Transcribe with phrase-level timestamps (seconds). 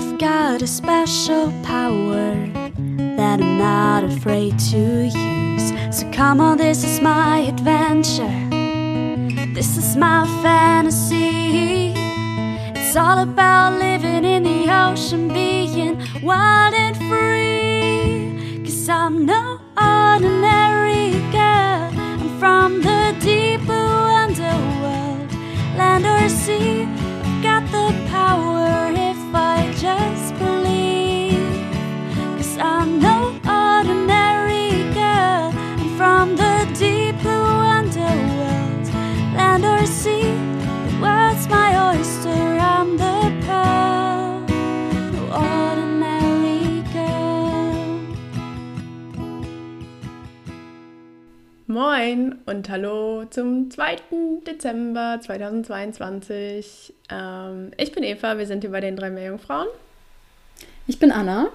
[0.00, 2.34] I've got a special power
[3.18, 5.72] that I'm not afraid to use.
[5.94, 8.48] So come on, this is my adventure.
[9.52, 11.92] This is my fantasy.
[12.74, 17.49] It's all about living in the ocean, being wild and free.
[52.10, 53.96] Moin und hallo zum 2.
[54.44, 56.92] Dezember 2022.
[57.08, 59.68] Ähm, ich bin Eva, wir sind hier bei den drei Meerjungfrauen.
[60.88, 61.50] Ich bin Anna.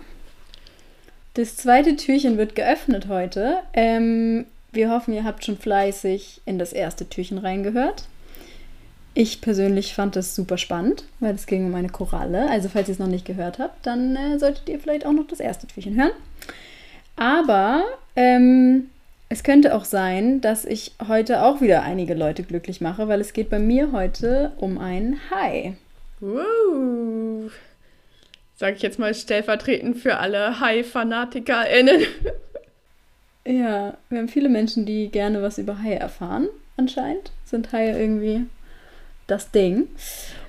[1.33, 3.57] Das zweite Türchen wird geöffnet heute.
[3.73, 8.05] Ähm, wir hoffen, ihr habt schon fleißig in das erste Türchen reingehört.
[9.13, 12.49] Ich persönlich fand das super spannend, weil es ging um eine Koralle.
[12.49, 15.27] Also falls ihr es noch nicht gehört habt, dann äh, solltet ihr vielleicht auch noch
[15.27, 16.11] das erste Türchen hören.
[17.17, 17.83] Aber
[18.15, 18.89] ähm,
[19.29, 23.33] es könnte auch sein, dass ich heute auch wieder einige Leute glücklich mache, weil es
[23.33, 25.77] geht bei mir heute um einen Hai.
[26.19, 27.49] Woo!
[28.55, 32.01] Sag ich jetzt mal stellvertretend für alle Hai-FanatikerInnen.
[33.47, 37.31] Ja, wir haben viele Menschen, die gerne was über Haie erfahren, anscheinend.
[37.43, 38.47] Sind Haie irgendwie
[39.27, 39.87] das Ding.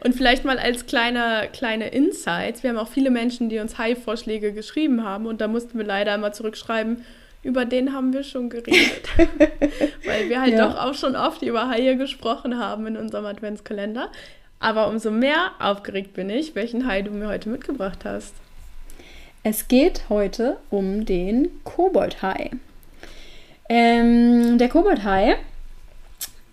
[0.02, 2.62] Und vielleicht mal als kleine, kleine Insights.
[2.62, 6.14] Wir haben auch viele Menschen, die uns Hai-Vorschläge geschrieben haben und da mussten wir leider
[6.14, 7.05] immer zurückschreiben,
[7.47, 9.08] über den haben wir schon geredet.
[10.05, 10.66] Weil wir halt Ja.
[10.69, 14.11] doch auch schon oft über Haie gesprochen haben in unserem Adventskalender.
[14.58, 18.34] Aber umso mehr aufgeregt bin ich, welchen Hai du mir heute mitgebracht hast.
[19.42, 22.51] Es geht heute um den Koboldhai.
[23.68, 25.36] Ähm, der Koboldhai,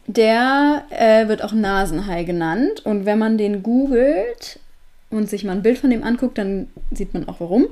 [0.05, 2.85] der äh, wird auch Nasenhai genannt.
[2.85, 4.59] Und wenn man den googelt
[5.13, 7.67] und sich mal ein Bild von dem anguckt, dann sieht man auch warum.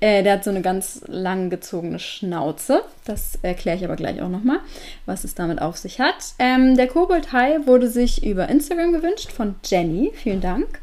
[0.00, 2.82] Äh, der hat so eine ganz lang gezogene Schnauze.
[3.04, 4.58] Das erkläre ich aber gleich auch nochmal,
[5.06, 6.34] was es damit auf sich hat.
[6.38, 10.12] Ähm, der Koboldhai wurde sich über Instagram gewünscht von Jenny.
[10.14, 10.80] Vielen Dank.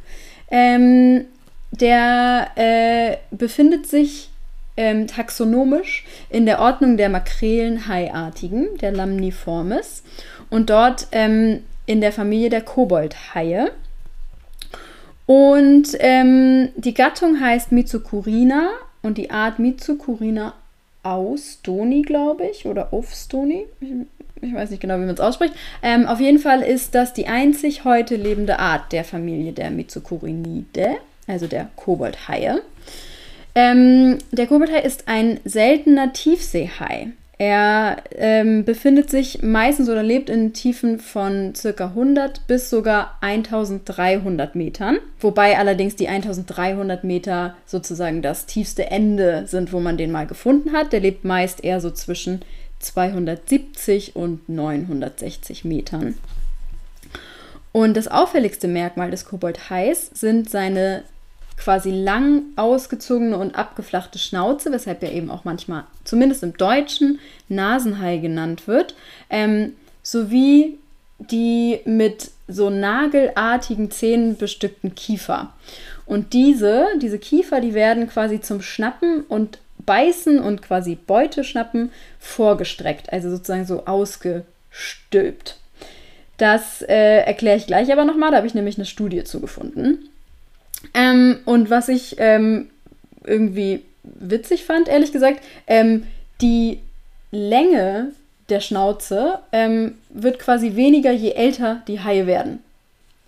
[0.50, 1.26] Ähm,
[1.72, 4.30] der äh, befindet sich
[4.78, 10.04] ähm, taxonomisch in der Ordnung der Makrelenhaiartigen, der Lamniformes,
[10.50, 13.72] und dort ähm, in der Familie der Koboldhaie.
[15.28, 18.70] Und ähm, die Gattung heißt Mitsukurina
[19.04, 20.54] und die Art Mitsukurina
[21.04, 23.66] austoni, glaube ich, oder aufstoni.
[23.82, 23.92] Ich,
[24.42, 25.54] ich weiß nicht genau, wie man es ausspricht.
[25.84, 30.98] Ähm, auf jeden Fall ist das die einzig heute lebende Art der Familie der Mitsukurinidae,
[31.28, 32.62] also der Koboldhaie.
[33.54, 37.12] Ähm, der Koboldhai ist ein seltener Tiefseehai.
[37.40, 41.86] Er ähm, befindet sich meistens oder lebt in Tiefen von ca.
[41.86, 44.98] 100 bis sogar 1300 Metern.
[45.20, 50.74] Wobei allerdings die 1300 Meter sozusagen das tiefste Ende sind, wo man den mal gefunden
[50.74, 50.94] hat.
[50.94, 52.42] Der lebt meist eher so zwischen
[52.80, 56.18] 270 und 960 Metern.
[57.72, 61.04] Und das auffälligste Merkmal des Koboldhais sind seine
[61.58, 67.20] quasi lang ausgezogene und abgeflachte Schnauze, weshalb er eben auch manchmal, zumindest im Deutschen,
[67.50, 68.96] Nasenhai genannt wird,
[69.30, 69.74] ähm,
[70.04, 70.78] sowie
[71.20, 75.52] die mit so nagelartigen Zähnen bestückten Kiefer.
[76.06, 81.92] Und diese, diese Kiefer, die werden quasi zum Schnappen und Beißen und quasi Beute schnappen
[82.20, 85.58] vorgestreckt, also sozusagen so ausgestülpt.
[86.38, 90.10] Das äh, erkläre ich gleich aber nochmal, da habe ich nämlich eine Studie zugefunden.
[90.94, 92.70] Ähm, und was ich ähm,
[93.24, 96.04] irgendwie witzig fand, ehrlich gesagt, ähm,
[96.42, 96.80] die
[97.32, 98.12] Länge
[98.50, 102.60] der Schnauze ähm, wird quasi weniger, je älter die Haie werden.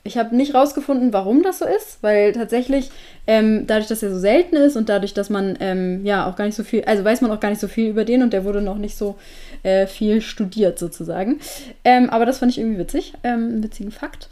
[0.06, 2.90] Ich habe nicht rausgefunden, warum das so ist, weil tatsächlich
[3.28, 6.46] ähm, dadurch, dass er so selten ist und dadurch, dass man ähm, ja auch gar
[6.46, 8.46] nicht so viel, also weiß man auch gar nicht so viel über den und der
[8.46, 9.18] wurde noch nicht so
[9.64, 11.42] äh, viel studiert sozusagen.
[11.84, 14.30] Ähm, aber das fand ich irgendwie witzig, ähm, einen witzigen Fakt.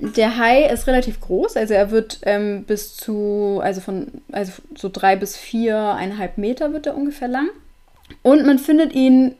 [0.00, 4.88] Der Hai ist relativ groß, also er wird ähm, bis zu, also von, also so
[4.92, 7.48] drei bis viereinhalb Meter wird er ungefähr lang.
[8.22, 9.34] Und man findet ihn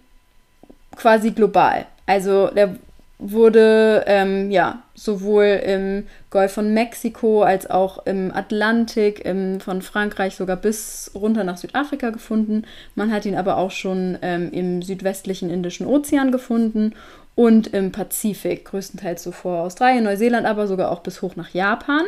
[0.97, 1.87] quasi global.
[2.07, 2.77] Also der
[3.21, 10.37] wurde ähm, ja sowohl im Golf von Mexiko als auch im Atlantik, im, von Frankreich
[10.37, 12.65] sogar bis runter nach Südafrika gefunden.
[12.95, 16.95] Man hat ihn aber auch schon ähm, im südwestlichen Indischen Ozean gefunden
[17.39, 22.03] und im Pazifik, größtenteils so vor Australien, Neuseeland, aber sogar auch bis hoch nach Japan.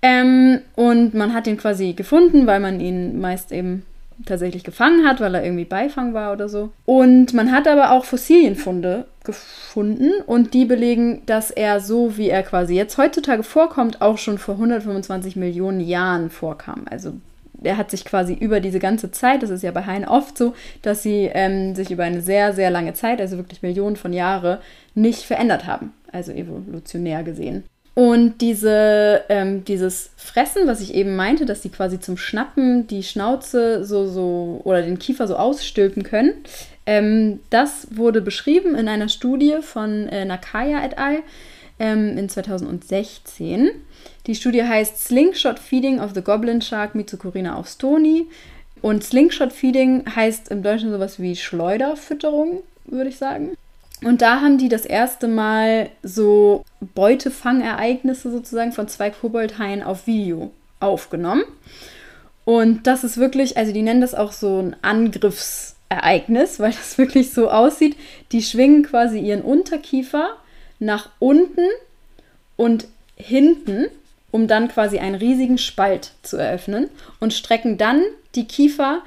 [0.00, 3.82] Ähm, und man hat ihn quasi gefunden, weil man ihn meist eben
[4.24, 6.70] tatsächlich gefangen hat, weil er irgendwie Beifang war oder so.
[6.86, 12.42] Und man hat aber auch Fossilienfunde gefunden und die belegen, dass er so, wie er
[12.42, 16.86] quasi jetzt heutzutage vorkommt, auch schon vor 125 Millionen Jahren vorkam.
[16.88, 17.12] Also
[17.62, 20.54] er hat sich quasi über diese ganze Zeit, das ist ja bei Haien oft so,
[20.82, 24.58] dass sie ähm, sich über eine sehr, sehr lange Zeit, also wirklich Millionen von Jahren,
[24.94, 25.92] nicht verändert haben.
[26.12, 27.64] Also evolutionär gesehen.
[27.94, 33.02] Und diese, ähm, dieses Fressen, was ich eben meinte, dass die quasi zum Schnappen die
[33.02, 36.32] Schnauze so, so oder den Kiefer so ausstülpen können,
[36.86, 41.18] ähm, das wurde beschrieben in einer Studie von äh, Nakaya et al.
[41.78, 43.70] Ähm, in 2016.
[44.26, 48.26] Die Studie heißt Slingshot Feeding of the Goblin Shark Mitsukurina auf Stony.
[48.82, 53.56] Und Slingshot Feeding heißt im Deutschen sowas wie Schleuderfütterung, würde ich sagen.
[54.04, 56.64] Und da haben die das erste Mal so
[56.94, 61.42] Beutefangereignisse sozusagen von zwei Koboldhaien auf Video aufgenommen.
[62.44, 67.32] Und das ist wirklich, also die nennen das auch so ein Angriffsereignis, weil das wirklich
[67.32, 67.96] so aussieht.
[68.32, 70.36] Die schwingen quasi ihren Unterkiefer
[70.78, 71.66] nach unten
[72.56, 72.86] und
[73.16, 73.86] hinten,
[74.30, 76.88] um dann quasi einen riesigen Spalt zu eröffnen
[77.20, 78.02] und strecken dann
[78.34, 79.02] die Kiefer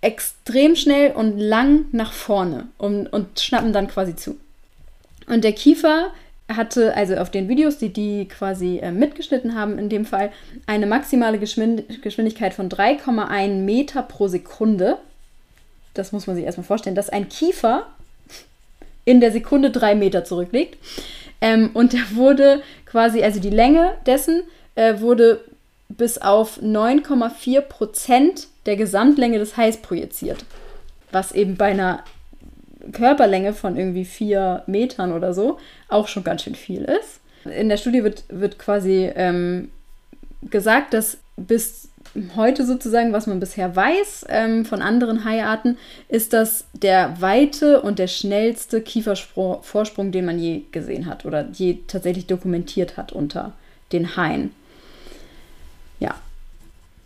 [0.00, 4.38] extrem schnell und lang nach vorne und, und schnappen dann quasi zu.
[5.26, 6.12] Und der Kiefer
[6.48, 10.30] hatte, also auf den Videos, die die quasi äh, mitgeschnitten haben, in dem Fall
[10.66, 14.98] eine maximale Geschwind Geschwindigkeit von 3,1 Meter pro Sekunde.
[15.94, 17.86] Das muss man sich erstmal vorstellen, dass ein Kiefer
[19.06, 20.76] in der Sekunde drei Meter zurücklegt.
[21.40, 24.42] Ähm, und der wurde quasi, also die Länge dessen
[24.74, 25.40] äh, wurde
[25.88, 30.44] bis auf 9,4 Prozent der Gesamtlänge des Hais projiziert.
[31.12, 32.02] Was eben bei einer
[32.92, 37.20] Körperlänge von irgendwie vier Metern oder so auch schon ganz schön viel ist.
[37.44, 39.70] In der Studie wird, wird quasi ähm,
[40.42, 41.88] gesagt, dass bis
[42.36, 45.78] heute sozusagen, was man bisher weiß ähm, von anderen Haiarten,
[46.08, 51.78] ist das der weite und der schnellste Kiefervorsprung, den man je gesehen hat oder je
[51.86, 53.52] tatsächlich dokumentiert hat unter
[53.92, 54.50] den Haien.
[56.00, 56.14] Ja,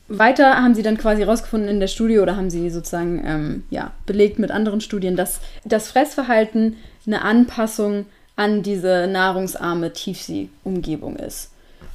[0.08, 3.92] weiter haben sie dann quasi herausgefunden in der Studie oder haben sie sozusagen ähm, ja,
[4.06, 6.76] belegt mit anderen Studien, dass das Fressverhalten
[7.06, 11.50] eine Anpassung an diese nahrungsarme Tiefseeumgebung ist.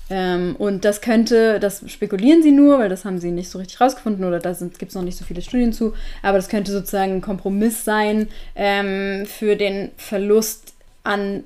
[0.09, 3.81] Ähm, und das könnte, das spekulieren sie nur, weil das haben sie nicht so richtig
[3.81, 7.13] rausgefunden oder da gibt es noch nicht so viele Studien zu, aber das könnte sozusagen
[7.13, 10.73] ein Kompromiss sein ähm, für den Verlust
[11.03, 11.43] an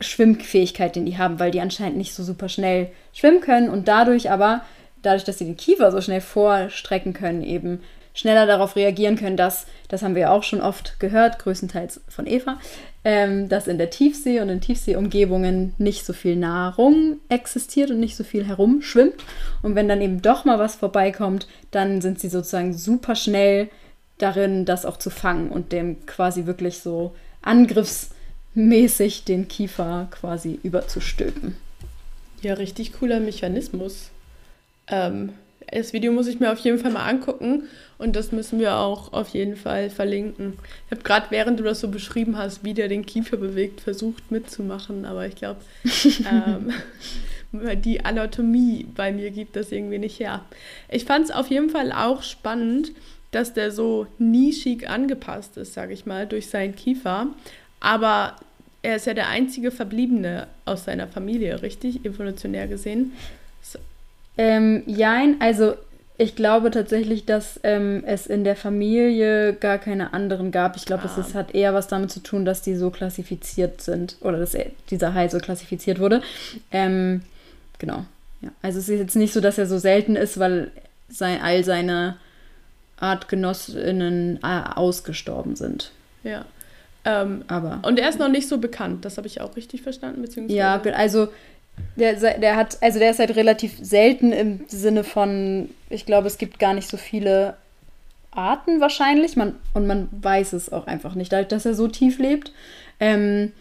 [0.00, 4.30] Schwimmfähigkeit, den die haben, weil die anscheinend nicht so super schnell schwimmen können und dadurch
[4.30, 4.62] aber
[5.04, 7.80] dadurch, dass sie den Kiefer so schnell vorstrecken können, eben
[8.14, 12.58] schneller darauf reagieren können, dass, das haben wir auch schon oft gehört, größtenteils von Eva,
[13.04, 18.16] ähm, dass in der Tiefsee und in Tiefseeumgebungen nicht so viel Nahrung existiert und nicht
[18.16, 19.16] so viel herumschwimmt.
[19.62, 23.68] Und wenn dann eben doch mal was vorbeikommt, dann sind sie sozusagen super schnell
[24.18, 31.56] darin, das auch zu fangen und dem quasi wirklich so angriffsmäßig den Kiefer quasi überzustülpen.
[32.42, 34.10] Ja, richtig cooler Mechanismus.
[34.86, 35.30] Ähm,
[35.74, 37.64] das Video muss ich mir auf jeden Fall mal angucken
[37.98, 40.54] und das müssen wir auch auf jeden Fall verlinken.
[40.86, 44.30] Ich habe gerade, während du das so beschrieben hast, wie der den Kiefer bewegt, versucht
[44.30, 45.60] mitzumachen, aber ich glaube,
[46.30, 46.72] ähm,
[47.82, 50.44] die Anatomie bei mir gibt das irgendwie nicht her.
[50.88, 52.92] Ich fand es auf jeden Fall auch spannend,
[53.30, 57.28] dass der so nischig angepasst ist, sage ich mal, durch seinen Kiefer.
[57.80, 58.36] Aber
[58.82, 62.04] er ist ja der einzige Verbliebene aus seiner Familie, richtig?
[62.04, 63.12] Evolutionär gesehen.
[64.36, 65.74] Ähm, jein, also
[66.16, 70.76] ich glaube tatsächlich, dass ähm, es in der Familie gar keine anderen gab.
[70.76, 71.20] Ich glaube, ah.
[71.20, 74.66] es hat eher was damit zu tun, dass die so klassifiziert sind oder dass er,
[74.90, 76.22] dieser Hai so klassifiziert wurde.
[76.70, 77.22] Ähm,
[77.78, 78.04] genau.
[78.42, 78.50] Ja.
[78.62, 80.70] Also es ist jetzt nicht so, dass er so selten ist, weil
[81.08, 82.16] sein, all seine
[82.98, 85.90] Artgenossinnen äh, ausgestorben sind.
[86.22, 86.44] Ja.
[87.04, 87.80] Ähm, Aber.
[87.82, 90.56] Und er ist noch nicht so bekannt, das habe ich auch richtig verstanden, beziehungsweise.
[90.56, 91.28] Ja, also
[91.96, 96.38] der, der hat, also der ist halt relativ selten im Sinne von, ich glaube, es
[96.38, 97.56] gibt gar nicht so viele
[98.32, 99.36] Arten wahrscheinlich.
[99.36, 102.52] Man, und man weiß es auch einfach nicht, dadurch, dass er so tief lebt.
[102.98, 103.52] Ähm,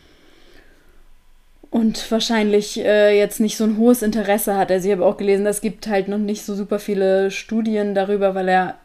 [1.70, 4.72] und wahrscheinlich äh, jetzt nicht so ein hohes Interesse hat.
[4.72, 8.36] Also ich habe auch gelesen, es gibt halt noch nicht so super viele Studien darüber,
[8.36, 8.78] weil er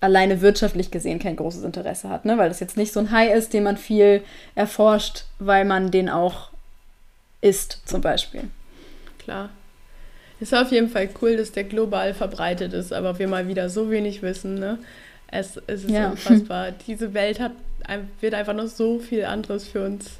[0.00, 2.36] alleine wirtschaftlich gesehen kein großes Interesse hat, ne?
[2.36, 4.22] Weil das jetzt nicht so ein Hai ist, den man viel
[4.54, 6.50] erforscht, weil man den auch
[7.40, 8.42] isst, zum Beispiel
[9.26, 9.50] klar.
[10.38, 13.90] Ist auf jeden Fall cool, dass der global verbreitet ist, aber wir mal wieder so
[13.90, 14.54] wenig wissen.
[14.54, 14.78] Ne?
[15.28, 16.10] Es, es ist ja.
[16.10, 16.72] unfassbar.
[16.86, 17.52] Diese Welt hat,
[18.20, 20.10] wird einfach noch so viel anderes für uns.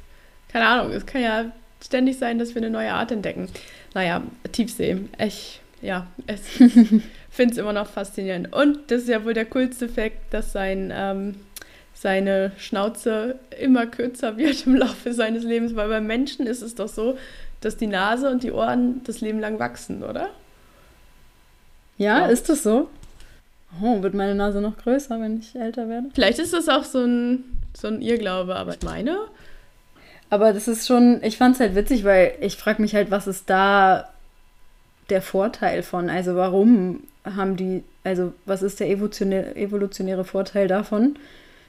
[0.51, 1.51] Keine Ahnung, es kann ja
[1.83, 3.47] ständig sein, dass wir eine neue Art entdecken.
[3.93, 4.97] Naja, Tiefsee.
[5.23, 6.41] Ich, ja, es
[7.29, 8.51] finde es immer noch faszinierend.
[8.53, 11.35] Und das ist ja wohl der coolste Fakt, dass sein, ähm,
[11.93, 16.89] seine Schnauze immer kürzer wird im Laufe seines Lebens, weil beim Menschen ist es doch
[16.89, 17.17] so,
[17.61, 20.29] dass die Nase und die Ohren das Leben lang wachsen, oder?
[21.97, 22.89] Ja, ist das so?
[23.81, 26.07] Oh, wird meine Nase noch größer, wenn ich älter werde?
[26.13, 27.43] Vielleicht ist das auch so ein,
[27.75, 29.17] so ein Irrglaube, aber ich meine.
[30.29, 33.27] Aber das ist schon, ich fand es halt witzig, weil ich frage mich halt, was
[33.27, 34.09] ist da
[35.09, 36.09] der Vorteil von?
[36.09, 41.15] Also warum haben die, also was ist der evolutionäre, evolutionäre Vorteil davon,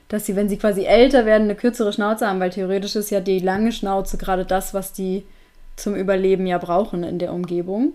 [0.08, 2.40] dass sie, wenn sie quasi älter werden, eine kürzere Schnauze haben?
[2.40, 5.24] Weil theoretisch ist ja die lange Schnauze gerade das, was die
[5.78, 7.92] zum Überleben ja brauchen in der Umgebung.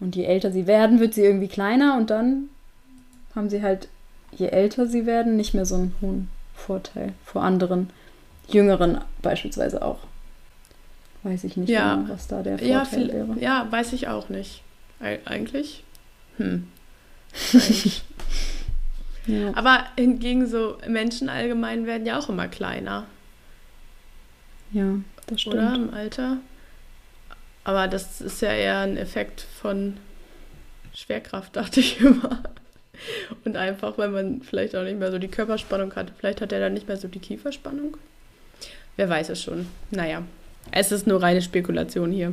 [0.00, 2.48] Und je älter sie werden, wird sie irgendwie kleiner und dann
[3.36, 3.88] haben sie halt,
[4.36, 7.90] je älter sie werden, nicht mehr so einen hohen Vorteil vor anderen
[8.48, 10.00] Jüngeren beispielsweise auch.
[11.22, 11.94] Weiß ich nicht Ja.
[11.96, 13.36] genau, was da der Vorteil Ja, viel, wäre.
[13.38, 14.62] ja, weiß ich auch nicht.
[15.00, 15.84] Eig- Eigentlich.
[16.38, 16.66] Hm.
[17.52, 18.02] Eigentlich.
[19.26, 19.52] Ja.
[19.54, 23.04] Aber hingegen so Menschen allgemein werden ja auch immer kleiner,
[24.72, 24.96] ja,
[25.28, 25.54] das stimmt.
[25.54, 25.74] oder?
[25.76, 26.38] Im Alter.
[27.64, 29.96] Aber das ist ja eher ein Effekt von
[30.94, 32.42] Schwerkraft, dachte ich immer.
[33.44, 36.12] Und einfach, weil man vielleicht auch nicht mehr so die Körperspannung hat.
[36.18, 37.96] Vielleicht hat er dann nicht mehr so die Kieferspannung.
[38.96, 39.66] Wer weiß es schon.
[39.90, 40.22] Naja,
[40.70, 42.32] es ist nur reine Spekulation hier.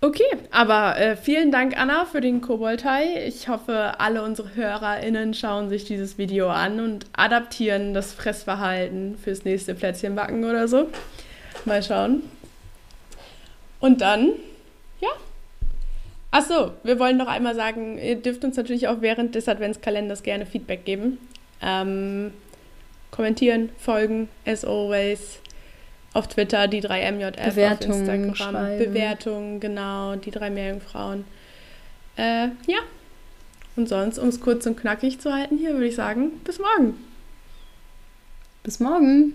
[0.00, 3.26] Okay, aber äh, vielen Dank, Anna, für den Koboldhai.
[3.26, 9.44] Ich hoffe, alle unsere HörerInnen schauen sich dieses Video an und adaptieren das Fressverhalten fürs
[9.44, 10.90] nächste Plätzchenbacken oder so.
[11.64, 12.22] Mal schauen.
[13.84, 14.32] Und dann,
[15.02, 15.10] ja.
[16.30, 20.46] Achso, wir wollen noch einmal sagen, ihr dürft uns natürlich auch während des Adventskalenders gerne
[20.46, 21.18] Feedback geben.
[21.60, 22.32] Ähm,
[23.10, 25.38] kommentieren, folgen, as always.
[26.14, 28.34] Auf Twitter die 3MJF, Bewertungen auf Instagram.
[28.34, 28.78] schreiben.
[28.78, 31.26] Bewertungen, genau, die drei Meerjungfrauen.
[32.16, 32.78] Äh, ja.
[33.76, 36.94] Und sonst, um es kurz und knackig zu halten, hier würde ich sagen, bis morgen.
[38.62, 39.34] Bis morgen.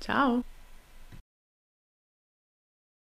[0.00, 0.44] Ciao.